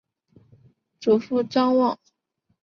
[0.99, 1.99] 祖父张旺。